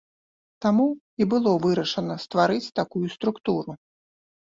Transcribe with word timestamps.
Таму 0.65 0.87
і 1.21 1.27
было 1.35 1.53
вырашана 1.67 2.19
стварыць 2.25 2.73
такую 2.83 3.07
структуру. 3.17 3.71